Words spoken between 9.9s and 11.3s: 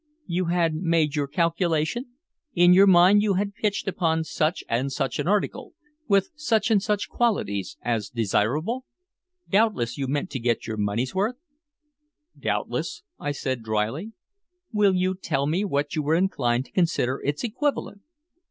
you meant to get your money's